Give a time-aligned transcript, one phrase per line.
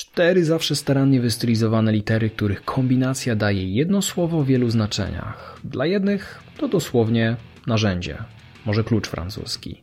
[0.00, 5.60] Cztery zawsze starannie wystylizowane litery, których kombinacja daje jedno słowo w wielu znaczeniach.
[5.64, 8.18] Dla jednych to dosłownie narzędzie,
[8.66, 9.82] może klucz francuski.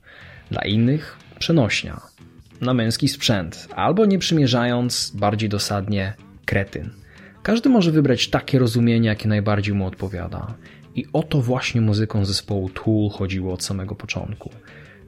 [0.51, 2.01] Dla innych przenośnia,
[2.61, 6.13] na męski sprzęt, albo nie przymierzając, bardziej dosadnie,
[6.45, 6.89] kretyn.
[7.43, 10.55] Każdy może wybrać takie rozumienie, jakie najbardziej mu odpowiada.
[10.95, 14.49] I o to właśnie muzyką zespołu Tool chodziło od samego początku.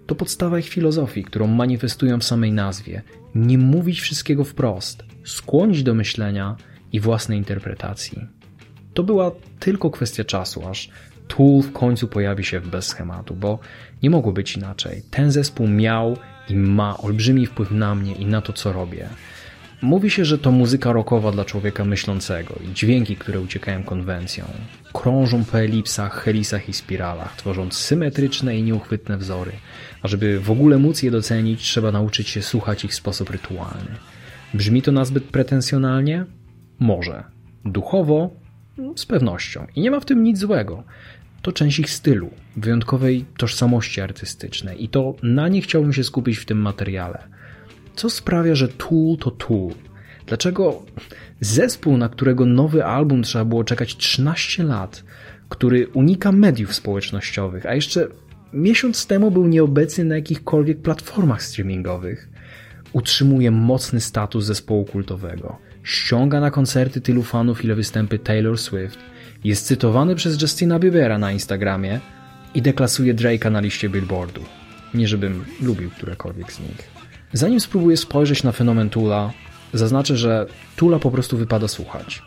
[0.10, 3.02] To podstawa ich filozofii, którą manifestują w samej nazwie.
[3.36, 6.56] Nie mówić wszystkiego wprost, skłonić do myślenia
[6.92, 8.28] i własnej interpretacji.
[8.94, 10.90] To była tylko kwestia czasu, aż
[11.28, 13.60] Tool w końcu pojawi się bez schematu, bo
[14.04, 15.02] nie mogło być inaczej.
[15.12, 16.18] Ten zespół miał
[16.50, 19.10] i ma olbrzymi wpływ na mnie i na to, co robię.
[19.82, 24.46] Mówi się, że to muzyka rockowa dla człowieka myślącego i dźwięki, które uciekają konwencją.
[24.94, 29.52] Krążą po elipsach, helisach i spiralach, tworząc symetryczne i nieuchwytne wzory.
[30.02, 33.96] A żeby w ogóle móc je docenić, trzeba nauczyć się słuchać ich w sposób rytualny.
[34.54, 36.26] Brzmi to nazbyt pretensjonalnie?
[36.80, 37.24] Może.
[37.66, 38.30] Duchowo?
[38.96, 39.68] Z pewnością.
[39.76, 40.84] I nie ma w tym nic złego.
[41.42, 46.46] To część ich stylu, wyjątkowej tożsamości artystycznej i to na nie chciałbym się skupić w
[46.46, 47.24] tym materiale.
[47.96, 49.74] Co sprawia, że Tool to Tool?
[50.26, 50.84] Dlaczego
[51.42, 55.04] zespół, na którego nowy album trzeba było czekać 13 lat,
[55.50, 58.08] który unika mediów społecznościowych, a jeszcze
[58.54, 62.30] miesiąc temu był nieobecny na jakichkolwiek platformach streamingowych,
[62.94, 69.00] utrzymuje mocny status zespołu kultowego, ściąga na koncerty tylu fanów, ile występy Taylor Swift,
[69.44, 72.00] jest cytowany przez Justina Biebera na Instagramie
[72.56, 74.42] i deklasuje Drake'a na liście Billboardu.
[74.94, 76.90] Nie żebym lubił którekolwiek z nich.
[77.34, 79.32] Zanim spróbuję spojrzeć na fenomen Tula,
[79.74, 82.22] zaznaczę, że Tula po prostu wypada słuchać.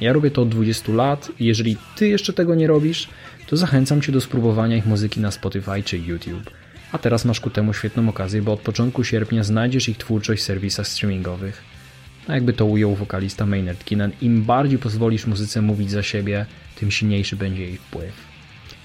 [0.00, 3.08] Ja robię to od 20 lat i jeżeli ty jeszcze tego nie robisz,
[3.54, 6.50] to zachęcam cię do spróbowania ich muzyki na Spotify czy YouTube.
[6.92, 10.44] A teraz masz ku temu świetną okazję, bo od początku sierpnia znajdziesz ich twórczość w
[10.44, 11.62] serwisach streamingowych.
[12.28, 16.90] A jakby to ujął wokalista Maynard Keenan, im bardziej pozwolisz muzyce mówić za siebie, tym
[16.90, 18.12] silniejszy będzie jej wpływ.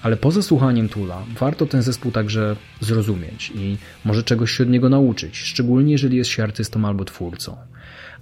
[0.02, 4.88] Ale poza słuchaniem Tula warto ten zespół także zrozumieć i może czegoś się od niego
[4.88, 7.56] nauczyć, szczególnie jeżeli jest się artystą albo twórcą.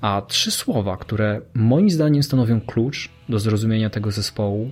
[0.01, 4.71] A trzy słowa, które moim zdaniem stanowią klucz do zrozumienia tego zespołu,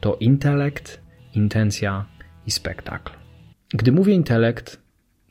[0.00, 1.07] to intelekt,
[1.38, 2.04] intencja
[2.46, 3.12] i spektakl.
[3.74, 4.80] Gdy mówię intelekt,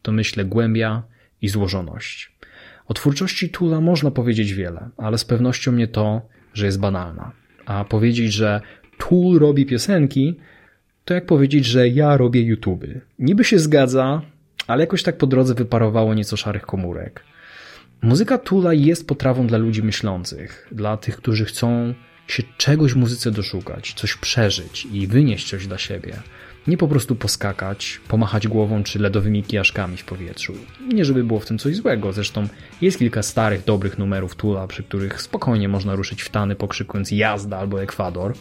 [0.01, 1.03] to myślę głębia
[1.41, 2.37] i złożoność.
[2.87, 6.21] O twórczości Tula można powiedzieć wiele, ale z pewnością nie to,
[6.53, 7.31] że jest banalna.
[7.65, 8.61] A powiedzieć, że
[8.97, 10.39] Tool robi piosenki,
[11.05, 12.85] to jak powiedzieć, że ja robię YouTube.
[13.19, 14.21] Niby się zgadza,
[14.67, 17.23] ale jakoś tak po drodze wyparowało nieco szarych komórek.
[18.01, 21.93] Muzyka Tula jest potrawą dla ludzi myślących, dla tych, którzy chcą
[22.27, 26.19] się czegoś muzyce doszukać, coś przeżyć i wynieść coś dla siebie.
[26.67, 30.53] Nie po prostu poskakać, pomachać głową czy ledowymi kijaszkami w powietrzu.
[30.93, 32.47] Nie żeby było w tym coś złego, zresztą
[32.81, 37.57] jest kilka starych, dobrych numerów Tula, przy których spokojnie można ruszyć w tany pokrzykując jazda
[37.57, 38.33] albo Ekwador,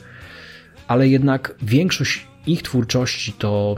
[0.88, 3.76] ale jednak większość ich twórczości to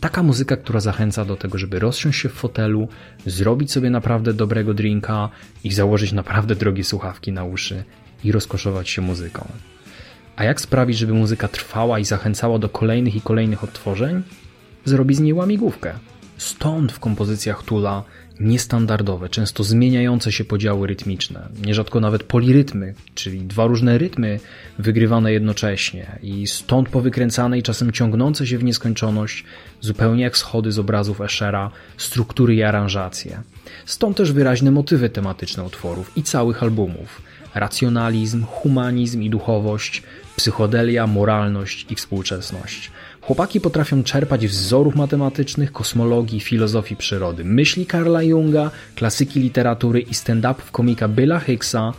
[0.00, 2.88] taka muzyka, która zachęca do tego, żeby rozsiąść się w fotelu,
[3.26, 5.28] zrobić sobie naprawdę dobrego drinka
[5.64, 7.84] i założyć naprawdę drogie słuchawki na uszy
[8.24, 9.48] i rozkoszować się muzyką.
[10.36, 14.22] A jak sprawić, żeby muzyka trwała i zachęcała do kolejnych i kolejnych odtworzeń?
[14.84, 15.92] Zrobić z niej łamigłówkę.
[16.36, 18.04] Stąd w kompozycjach Tula
[18.40, 24.40] niestandardowe, często zmieniające się podziały rytmiczne, nierzadko nawet polirytmy, czyli dwa różne rytmy
[24.78, 29.44] wygrywane jednocześnie i stąd powykręcane i czasem ciągnące się w nieskończoność,
[29.80, 33.42] zupełnie jak schody z obrazów Eschera, struktury i aranżacje.
[33.86, 37.22] Stąd też wyraźne motywy tematyczne utworów i całych albumów.
[37.54, 40.02] Racjonalizm, humanizm i duchowość,
[40.36, 42.90] psychodelia, moralność i współczesność–
[43.20, 50.70] Chłopaki potrafią czerpać wzorów matematycznych, kosmologii, filozofii przyrody, myśli Karla Junga, klasyki literatury i stand-upów
[50.72, 51.92] komika Billa Hicksa,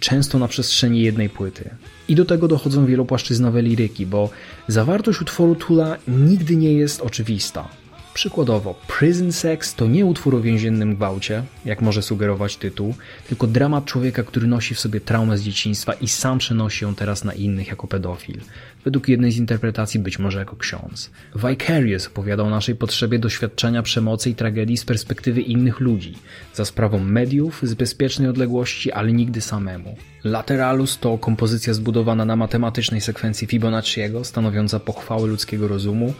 [0.00, 1.70] często na przestrzeni jednej płyty.
[2.08, 4.30] I do tego dochodzą wielopłaszczyznowe liryki, bo
[4.68, 7.68] zawartość utworu Tula nigdy nie jest oczywista.
[8.14, 12.94] Przykładowo, Prison Sex to nie utwór o więziennym gwałcie, jak może sugerować tytuł,
[13.28, 17.24] tylko dramat człowieka, który nosi w sobie traumę z dzieciństwa i sam przenosi ją teraz
[17.24, 18.40] na innych jako pedofil.
[18.84, 21.10] Według jednej z interpretacji być może jako ksiądz.
[21.36, 26.14] Vicarious opowiada o naszej potrzebie doświadczenia przemocy i tragedii z perspektywy innych ludzi,
[26.54, 29.96] za sprawą mediów, z bezpiecznej odległości, ale nigdy samemu.
[30.24, 36.14] Lateralus to kompozycja zbudowana na matematycznej sekwencji Fibonacciego, stanowiąca pochwałę ludzkiego rozumu,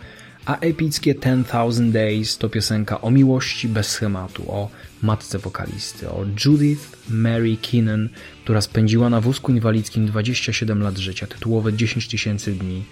[0.47, 4.71] a epickie 10,000 Days to piosenka o miłości bez schematu, o
[5.03, 8.09] matce wokalisty, o Judith Mary Keenan,
[8.45, 12.85] która spędziła na wózku inwalidzkim 27 lat życia, tytułowe 10 tysięcy dni,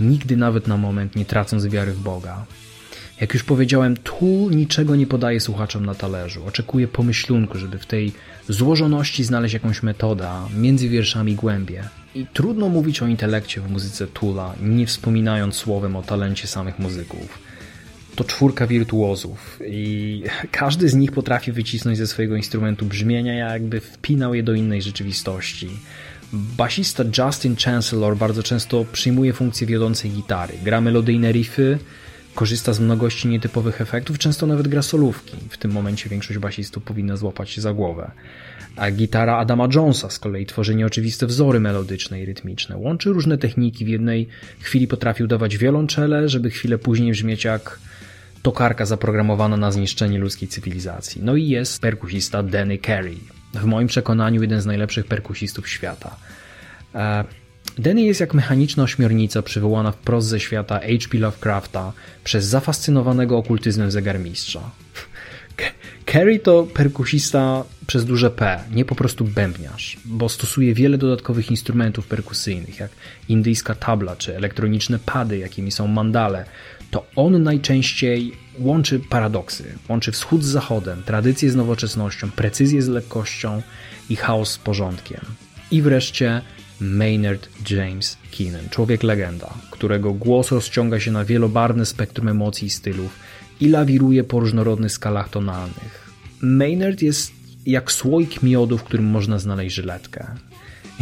[0.00, 2.46] nigdy nawet na moment nie tracąc wiary w Boga.
[3.20, 6.46] Jak już powiedziałem, Tool niczego nie podaje słuchaczom na talerzu.
[6.46, 8.12] Oczekuje pomyślunku, żeby w tej
[8.48, 11.84] złożoności znaleźć jakąś metodę, między wierszami głębie.
[12.14, 17.38] I trudno mówić o intelekcie w muzyce Tula, nie wspominając słowem o talencie samych muzyków.
[18.14, 24.34] To czwórka wirtuozów i każdy z nich potrafi wycisnąć ze swojego instrumentu brzmienia, jakby wpinał
[24.34, 25.70] je do innej rzeczywistości.
[26.32, 31.78] Basista Justin Chancellor bardzo często przyjmuje funkcję wiodącej gitary, gra melodyjne riffy,
[32.34, 35.36] korzysta z mnogości nietypowych efektów, często nawet gra solówki.
[35.50, 38.10] W tym momencie większość basistów powinna złapać się za głowę.
[38.76, 42.76] A gitara Adama Jonesa z kolei tworzy nieoczywiste wzory melodyczne i rytmiczne.
[42.76, 43.84] Łączy różne techniki.
[43.84, 44.28] W jednej
[44.60, 47.78] chwili potrafił dawać wiolonczele, żeby chwilę później brzmieć jak
[48.42, 51.20] tokarka zaprogramowana na zniszczenie ludzkiej cywilizacji.
[51.24, 53.18] No i jest perkusista Danny Carey.
[53.54, 56.16] W moim przekonaniu jeden z najlepszych perkusistów świata.
[56.94, 57.24] E,
[57.78, 61.18] Danny jest jak mechaniczna ośmiornica przywołana wprost ze świata H.P.
[61.18, 61.92] Lovecrafta
[62.24, 64.70] przez zafascynowanego okultyzmem zegarmistrza.
[66.12, 72.06] Carey to perkusista przez duże P, nie po prostu bębniarz, bo stosuje wiele dodatkowych instrumentów
[72.06, 72.90] perkusyjnych, jak
[73.28, 76.44] indyjska tabla czy elektroniczne pady, jakimi są mandale.
[76.90, 83.62] To on najczęściej łączy paradoksy, łączy wschód z zachodem, tradycję z nowoczesnością, precyzję z lekkością
[84.10, 85.20] i chaos z porządkiem.
[85.70, 86.42] I wreszcie
[86.82, 93.18] Maynard James Keenan, człowiek legenda, którego głos rozciąga się na wielobarwne spektrum emocji i stylów
[93.60, 96.10] i lawiruje po różnorodnych skalach tonalnych.
[96.40, 97.32] Maynard jest
[97.66, 100.26] jak słoik miodu, w którym można znaleźć żyletkę.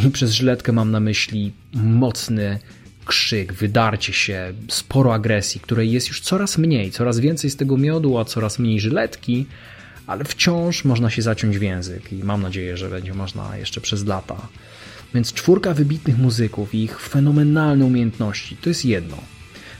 [0.06, 2.58] I przez żyletkę mam na myśli mocny
[3.04, 8.18] krzyk, wydarcie się, sporo agresji, której jest już coraz mniej, coraz więcej z tego miodu,
[8.18, 9.46] a coraz mniej żyletki,
[10.06, 14.06] ale wciąż można się zaciąć w język i mam nadzieję, że będzie można jeszcze przez
[14.06, 14.48] lata.
[15.14, 19.16] Więc czwórka wybitnych muzyków i ich fenomenalne umiejętności to jest jedno.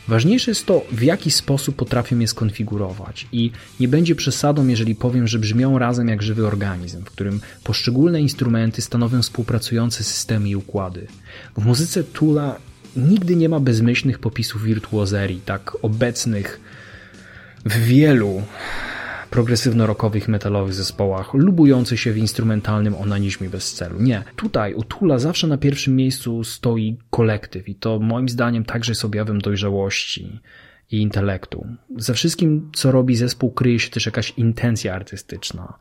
[0.09, 3.51] Ważniejsze jest to, w jaki sposób potrafią je skonfigurować i
[3.81, 8.83] nie będzie przesadą, jeżeli powiem, że brzmią razem jak żywy organizm, w którym poszczególne instrumenty
[8.83, 11.07] stanowią współpracujące systemy i układy.
[11.57, 12.57] W muzyce Tula
[12.97, 16.61] nigdy nie ma bezmyślnych popisów wirtuozerii, tak obecnych
[17.65, 18.43] w wielu
[19.31, 24.01] progresywno-rockowych metalowych zespołach, lubujących się w instrumentalnym onanizmie bez celu.
[24.01, 24.23] Nie.
[24.37, 29.05] Tutaj u Tula zawsze na pierwszym miejscu stoi kolektyw i to moim zdaniem także jest
[29.05, 30.41] objawem dojrzałości
[30.91, 31.67] i intelektu.
[31.97, 35.79] Ze wszystkim, co robi zespół, kryje się też jakaś intencja artystyczna.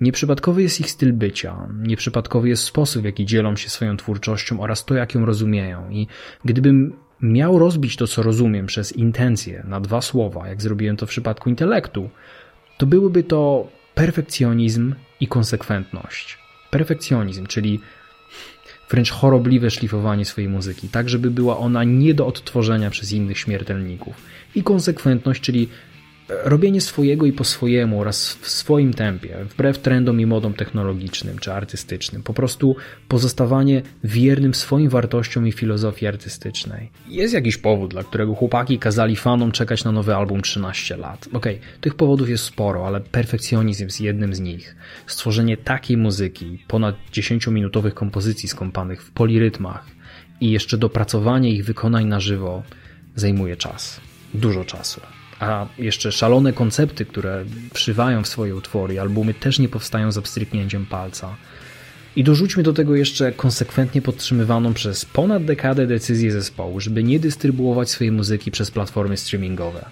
[0.00, 4.84] Nieprzypadkowy jest ich styl bycia, nieprzypadkowy jest sposób, w jaki dzielą się swoją twórczością oraz
[4.84, 5.90] to, jak ją rozumieją.
[5.90, 6.06] I
[6.44, 11.08] gdybym miał rozbić to, co rozumiem, przez intencję na dwa słowa, jak zrobiłem to w
[11.08, 12.10] przypadku intelektu,
[12.82, 16.38] to byłyby to perfekcjonizm i konsekwentność.
[16.70, 17.80] Perfekcjonizm, czyli
[18.90, 24.14] wręcz chorobliwe szlifowanie swojej muzyki, tak żeby była ona nie do odtworzenia przez innych śmiertelników.
[24.54, 25.68] I konsekwentność, czyli
[26.28, 31.52] robienie swojego i po swojemu oraz w swoim tempie, wbrew trendom i modom technologicznym czy
[31.52, 32.22] artystycznym.
[32.22, 32.76] Po prostu
[33.08, 36.90] pozostawanie wiernym swoim wartościom i filozofii artystycznej.
[37.08, 41.28] Jest jakiś powód, dla którego chłopaki kazali fanom czekać na nowy album 13 lat.
[41.32, 44.76] Okej, okay, tych powodów jest sporo, ale perfekcjonizm jest jednym z nich.
[45.06, 49.86] Stworzenie takiej muzyki, ponad 10-minutowych kompozycji skąpanych w polirytmach
[50.40, 52.62] i jeszcze dopracowanie ich wykonań na żywo
[53.16, 54.00] zajmuje czas.
[54.34, 55.00] Dużo czasu
[55.42, 57.44] a jeszcze szalone koncepty, które
[57.74, 61.36] przywają w swoje utwory, albumy też nie powstają za pstryknięciem palca.
[62.16, 67.90] I dorzućmy do tego jeszcze konsekwentnie podtrzymywaną przez ponad dekadę decyzję zespołu, żeby nie dystrybuować
[67.90, 69.84] swojej muzyki przez platformy streamingowe.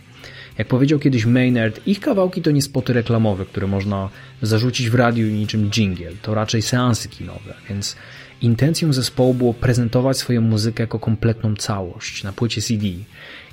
[0.58, 4.08] Jak powiedział kiedyś Maynard, ich kawałki to nie spoty reklamowe, które można
[4.42, 7.96] zarzucić w radiu niczym jingle, to raczej seansy kinowe, więc
[8.42, 12.86] intencją zespołu było prezentować swoją muzykę jako kompletną całość na płycie CD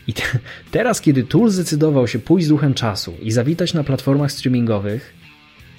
[0.08, 0.24] i te,
[0.72, 5.18] teraz, kiedy Tool zdecydował się pójść z duchem czasu i zawitać na platformach streamingowych,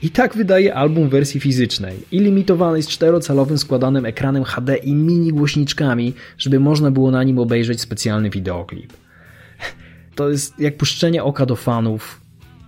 [0.03, 4.95] i tak wydaje album w wersji fizycznej i limitowanej z czterocalowym składanym ekranem HD i
[4.95, 8.93] mini głośniczkami, żeby można było na nim obejrzeć specjalny wideoklip.
[10.15, 12.21] To jest jak puszczenie oka do fanów.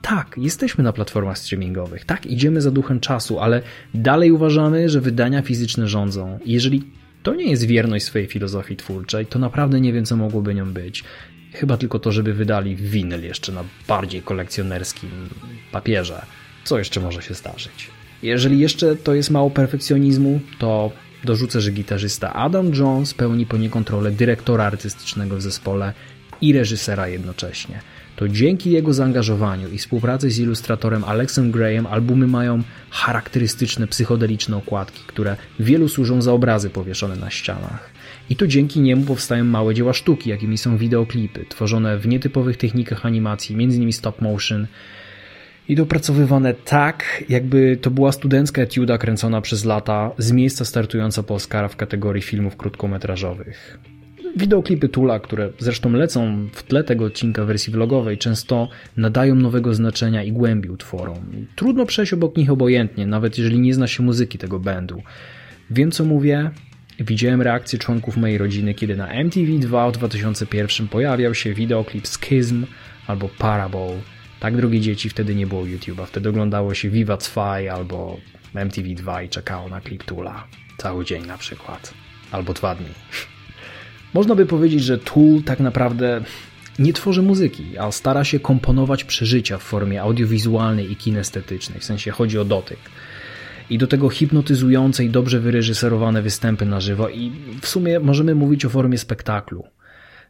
[0.02, 3.62] Tak, jesteśmy na platformach streamingowych, tak, idziemy za duchem czasu, ale
[3.94, 6.38] dalej uważamy, że wydania fizyczne rządzą.
[6.44, 6.82] I jeżeli
[7.22, 11.04] to nie jest wierność swojej filozofii twórczej, to naprawdę nie wiem, co mogłoby nią być.
[11.52, 15.10] Chyba tylko to, żeby wydali winyl jeszcze na bardziej kolekcjonerskim
[15.72, 16.22] papierze.
[16.64, 17.90] Co jeszcze może się zdarzyć?
[18.22, 20.92] Jeżeli jeszcze to jest mało perfekcjonizmu, to
[21.24, 25.92] dorzucę, że gitarzysta Adam Jones pełni poniekąd rolę dyrektora artystycznego w zespole
[26.40, 27.80] i reżysera jednocześnie.
[28.16, 35.02] to dzięki jego zaangażowaniu i współpracy z ilustratorem Alexem Grayem albumy mają charakterystyczne psychodeliczne okładki,
[35.06, 37.90] które wielu służą za obrazy powieszone na ścianach.
[38.30, 43.06] I to dzięki niemu powstają małe dzieła sztuki, jakimi są wideoklipy, tworzone w nietypowych technikach
[43.06, 43.92] animacji, m.in.
[43.92, 44.66] stop motion,
[45.68, 51.34] i dopracowywane tak, jakby to była studencka etiuda kręcona przez lata z miejsca startująca po
[51.34, 53.78] Oscara w kategorii filmów krótkometrażowych.
[54.36, 60.22] Wideoklipy Tula, które zresztą lecą w tle tego odcinka wersji vlogowej, często nadają nowego znaczenia
[60.22, 61.18] i głębi utworom.
[61.56, 65.02] Trudno przejść obok nich obojętnie, nawet jeżeli nie zna się muzyki tego bandu.
[65.70, 66.50] Wiem co mówię,
[67.00, 72.66] Widziałem reakcję członków mojej rodziny, kiedy na MTV2 w 2001 pojawiał się wideoklip Schism
[73.06, 74.00] albo Parable.
[74.40, 76.06] Tak, drogie dzieci, wtedy nie było YouTube'a.
[76.06, 78.16] Wtedy oglądało się Viva 2 albo
[78.54, 80.46] MTV2 i czekało na klip Tula.
[80.78, 81.94] Cały dzień na przykład.
[82.30, 82.88] Albo dwa dni.
[84.14, 86.20] Można by powiedzieć, że Tool tak naprawdę
[86.78, 91.80] nie tworzy muzyki, a stara się komponować przeżycia w formie audiowizualnej i kinestetycznej.
[91.80, 92.78] W sensie chodzi o dotyk
[93.70, 98.64] i do tego hipnotyzujące i dobrze wyreżyserowane występy na żywo i w sumie możemy mówić
[98.64, 99.64] o formie spektaklu.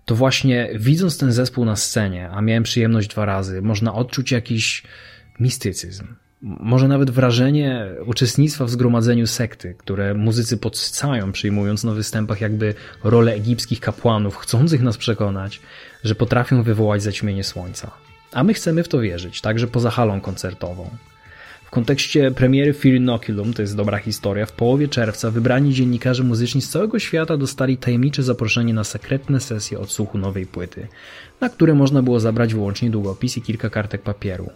[0.05, 4.83] To właśnie widząc ten zespół na scenie, a miałem przyjemność dwa razy, można odczuć jakiś
[5.41, 6.07] mistycyzm.
[6.43, 13.33] Może nawet wrażenie uczestnictwa w zgromadzeniu sekty, które muzycy podsycają, przyjmując na występach jakby rolę
[13.33, 15.61] egipskich kapłanów, chcących nas przekonać,
[16.05, 17.91] że potrafią wywołać zaćmienie słońca.
[18.33, 20.91] A my chcemy w to wierzyć, także poza halą koncertową.
[21.65, 23.21] W kontekście premiery Fear
[23.57, 28.23] to jest dobra historia, w połowie czerwca wybrani dziennikarze muzyczni z całego świata dostali tajemnicze
[28.23, 30.89] zaproszenie na sekretne sesje odsłuchu nowej płyty,
[31.41, 34.51] na które można było zabrać wyłącznie długopis i kilka kartek papieru.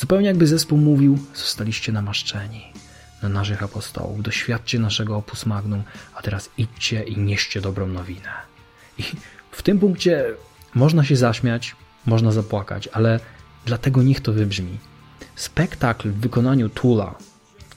[0.00, 2.62] Zupełnie jakby zespół mówił, zostaliście namaszczeni
[3.22, 5.82] na naszych apostołów, doświadczcie naszego opus magnum,
[6.14, 8.30] a teraz idźcie i nieście dobrą nowinę.
[8.98, 9.02] I
[9.50, 10.24] w tym punkcie
[10.74, 11.76] można się zaśmiać,
[12.06, 13.20] można zapłakać, ale
[13.66, 14.78] dlatego niech to wybrzmi.
[15.36, 17.14] Spektakl w wykonaniu Tula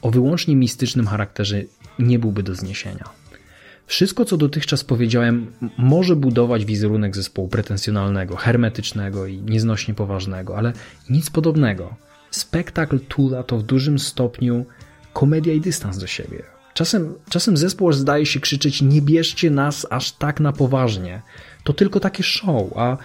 [0.02, 1.62] o wyłącznie mistycznym charakterze
[2.00, 3.10] nie byłby do zniesienia.
[3.88, 10.74] Wszystko, co dotychczas powiedziałem, może budować wizerunek zespołu pretensjonalnego, hermetycznego i nieznośnie poważnego, ale
[11.10, 11.96] nic podobnego.
[12.36, 14.66] Spektakl Tula to w dużym stopniu
[15.14, 16.44] komedia i dystans do siebie.
[16.74, 21.22] Czasem, czasem zespół zdaje się krzyczeć: Nie bierzcie nas aż tak na poważnie.
[21.64, 22.98] To tylko takie show, a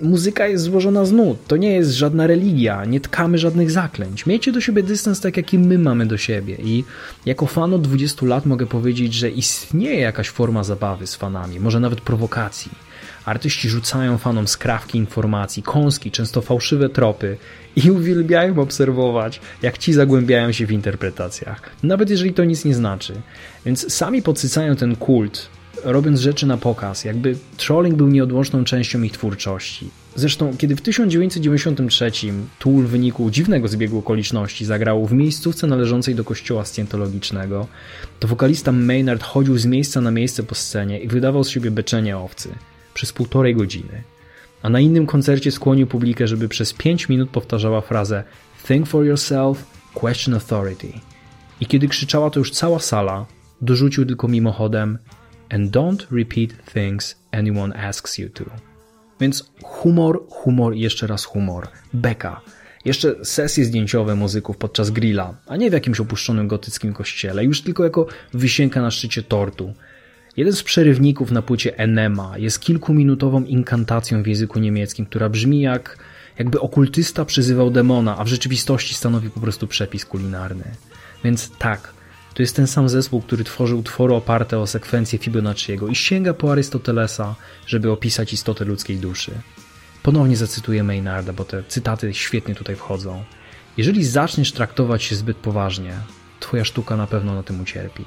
[0.00, 1.46] muzyka jest złożona z nut.
[1.46, 4.26] To nie jest żadna religia, nie tkamy żadnych zaklęć.
[4.26, 6.56] Miejcie do siebie dystans tak, jaki my mamy do siebie.
[6.62, 6.84] I
[7.26, 11.80] jako fan od 20 lat mogę powiedzieć, że istnieje jakaś forma zabawy z fanami, może
[11.80, 12.87] nawet prowokacji.
[13.24, 17.36] Artyści rzucają fanom skrawki informacji, kąski, często fałszywe tropy
[17.76, 23.14] i uwielbiają obserwować, jak ci zagłębiają się w interpretacjach, nawet jeżeli to nic nie znaczy.
[23.66, 25.48] Więc sami podsycają ten kult,
[25.84, 29.90] robiąc rzeczy na pokaz, jakby trolling był nieodłączną częścią ich twórczości.
[30.16, 32.10] Zresztą, kiedy w 1993
[32.58, 37.66] Tool w wyniku dziwnego zbiegu okoliczności zagrał w miejscówce należącej do kościoła scjentologicznego,
[38.20, 42.18] to wokalista Maynard chodził z miejsca na miejsce po scenie i wydawał z siebie beczenie
[42.18, 42.48] owcy
[42.98, 44.02] przez półtorej godziny.
[44.62, 48.24] A na innym koncercie skłonił publikę, żeby przez 5 minut powtarzała frazę
[48.66, 49.64] Think for yourself,
[49.94, 50.92] question authority.
[51.60, 53.26] I kiedy krzyczała to już cała sala,
[53.60, 54.98] dorzucił tylko mimochodem
[55.50, 58.44] and don't repeat things anyone asks you to.
[59.20, 61.68] Więc humor, humor jeszcze raz humor.
[61.92, 62.40] Beka.
[62.84, 67.84] Jeszcze sesje zdjęciowe muzyków podczas grilla, a nie w jakimś opuszczonym gotyckim kościele, już tylko
[67.84, 69.74] jako wisienka na szczycie tortu.
[70.38, 75.98] Jeden z przerywników na płycie Enema jest kilkuminutową inkantacją w języku niemieckim, która brzmi jak
[76.38, 80.64] jakby okultysta przyzywał demona, a w rzeczywistości stanowi po prostu przepis kulinarny.
[81.24, 81.92] Więc tak,
[82.34, 86.52] to jest ten sam zespół, który tworzył utwory oparte o sekwencję Fibonacciego i sięga po
[86.52, 87.34] Arystotelesa,
[87.66, 89.32] żeby opisać istotę ludzkiej duszy.
[90.02, 93.24] Ponownie zacytuję Maynarda, bo te cytaty świetnie tutaj wchodzą.
[93.76, 95.92] Jeżeli zaczniesz traktować się zbyt poważnie,
[96.40, 98.04] twoja sztuka na pewno na tym ucierpi.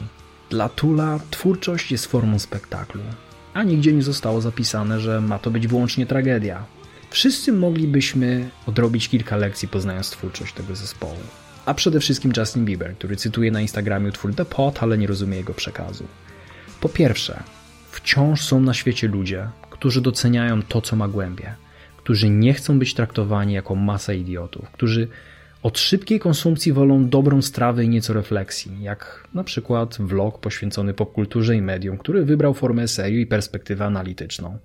[0.52, 3.02] Dla Tula twórczość jest formą spektaklu,
[3.54, 6.66] a nigdzie nie zostało zapisane, że ma to być wyłącznie tragedia.
[7.10, 11.18] Wszyscy moglibyśmy odrobić kilka lekcji poznając twórczość tego zespołu
[11.66, 15.38] a przede wszystkim Justin Bieber, który cytuje na Instagramie utwór The Pot, ale nie rozumie
[15.38, 16.04] jego przekazu.
[16.82, 17.44] Po pierwsze,
[17.92, 21.56] wciąż są na świecie ludzie, którzy doceniają to, co ma głębie,
[21.98, 25.08] którzy nie chcą być traktowani jako masa idiotów, którzy
[25.64, 31.56] od szybkiej konsumpcji wolą dobrą strawę i nieco refleksji, jak na przykład vlog poświęcony popkulturze
[31.56, 34.58] i mediom, który wybrał formę eseju i perspektywę analityczną.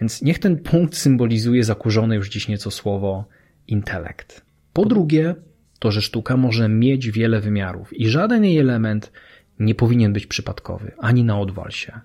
[0.00, 3.24] Więc niech ten punkt symbolizuje zakurzone już dziś nieco słowo
[3.68, 4.44] intelekt.
[4.72, 5.34] Po drugie,
[5.78, 9.12] to, że sztuka może mieć wiele wymiarów i żaden jej element
[9.58, 12.00] nie powinien być przypadkowy, ani na odwal się.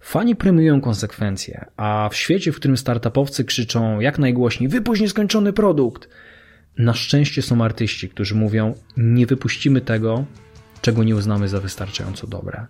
[0.00, 6.08] Fani premiują konsekwencje, a w świecie, w którym startupowcy krzyczą jak najgłośniej wypuść nieskończony produkt,
[6.78, 10.24] na szczęście są artyści, którzy mówią nie wypuścimy tego,
[10.82, 12.66] czego nie uznamy za wystarczająco dobre.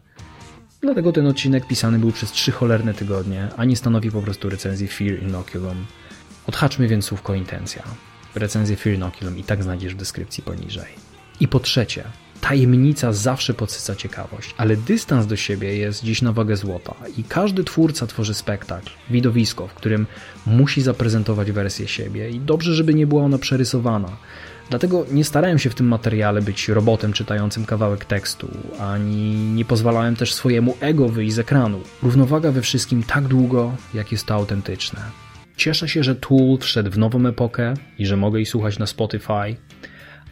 [0.80, 4.88] Dlatego ten odcinek pisany był przez trzy cholerne tygodnie, a nie stanowi po prostu recenzji
[4.88, 5.86] Fear Inoculum.
[6.46, 7.82] Odhaczmy więc słówko intencja.
[8.34, 10.92] Recenzję Fear Inoculum i tak znajdziesz w deskrypcji poniżej.
[11.40, 12.04] I po trzecie,
[12.48, 17.64] tajemnica zawsze podsyca ciekawość, ale dystans do siebie jest dziś na wagę złota i każdy
[17.64, 20.06] twórca tworzy spektakl, widowisko, w którym
[20.46, 24.16] musi zaprezentować wersję siebie i dobrze, żeby nie była ona przerysowana.
[24.70, 28.48] Dlatego nie starałem się w tym materiale być robotem czytającym kawałek tekstu,
[28.80, 31.80] ani nie pozwalałem też swojemu ego wyjść z ekranu.
[32.02, 35.00] Równowaga we wszystkim tak długo, jak jest to autentyczne.
[35.56, 39.56] Cieszę się, że Tool wszedł w nową epokę i że mogę jej słuchać na Spotify,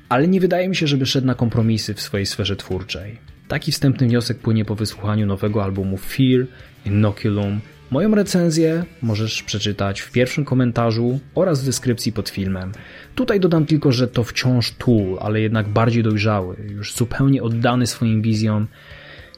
[0.09, 3.19] ale nie wydaje mi się, żeby szedł na kompromisy w swojej sferze twórczej.
[3.49, 6.47] Taki wstępny wniosek płynie po wysłuchaniu nowego albumu Fear,
[6.87, 7.61] Inoculum.
[7.91, 12.73] Moją recenzję możesz przeczytać w pierwszym komentarzu oraz w deskrypcji pod filmem.
[13.15, 18.23] Tutaj dodam tylko, że to wciąż Tool, ale jednak bardziej dojrzały, już zupełnie oddany swoim
[18.23, 18.67] wizjom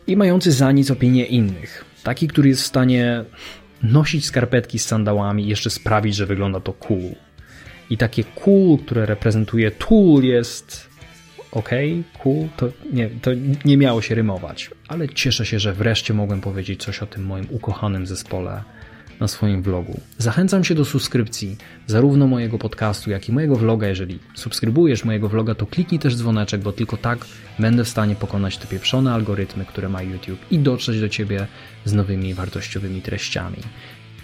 [0.06, 1.84] i mający za nic opinię innych.
[2.02, 3.24] Taki, który jest w stanie
[3.82, 7.25] nosić skarpetki z sandałami i jeszcze sprawić, że wygląda to cool.
[7.90, 10.90] I takie cool, które reprezentuje tool jest
[11.52, 11.70] ok,
[12.18, 13.30] cool, to nie, to
[13.64, 14.70] nie miało się rymować.
[14.88, 18.62] Ale cieszę się, że wreszcie mogłem powiedzieć coś o tym moim ukochanym zespole
[19.20, 20.00] na swoim vlogu.
[20.18, 23.88] Zachęcam się do subskrypcji zarówno mojego podcastu, jak i mojego vloga.
[23.88, 27.18] Jeżeli subskrybujesz mojego vloga, to kliknij też dzwoneczek, bo tylko tak
[27.58, 31.46] będę w stanie pokonać te pieprzone algorytmy, które ma YouTube i dotrzeć do Ciebie
[31.84, 33.58] z nowymi wartościowymi treściami.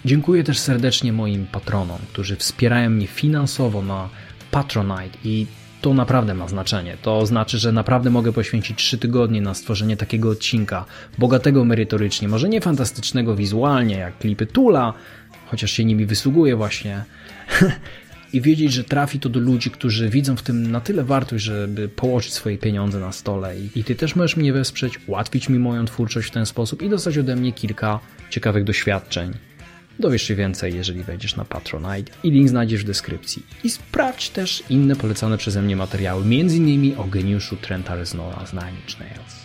[0.04, 4.08] Dziękuję też serdecznie moim patronom, którzy wspierają mnie finansowo na
[4.50, 5.46] Patronite i
[5.80, 6.96] to naprawdę ma znaczenie.
[7.02, 10.84] To znaczy, że naprawdę mogę poświęcić 3 tygodnie na stworzenie takiego odcinka,
[11.18, 14.94] bogatego merytorycznie, może nie fantastycznego wizualnie, jak klipy Tula,
[15.46, 17.04] chociaż się nimi wysługuje właśnie.
[18.32, 21.88] I wiedzieć, że trafi to do ludzi, którzy widzą w tym na tyle wartość, żeby
[21.88, 23.58] położyć swoje pieniądze na stole.
[23.76, 27.18] I, ty też możesz mnie wesprzeć, ułatwić mi moją twórczość w ten sposób i dostać
[27.18, 29.32] ode mnie kilka ciekawych doświadczeń.
[29.98, 33.42] Dowiesz się więcej, jeżeli wejdziesz na Patronite i link znajdziesz w deskrypcji.
[33.64, 36.94] I sprawdź też inne polecane przeze mnie materiały, m.in.
[36.98, 39.41] o geniuszu Trenta Reznora z Nine Inch Nails.